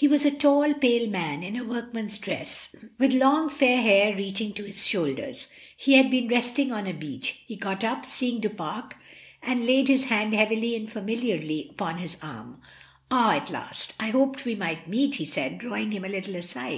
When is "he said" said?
15.16-15.58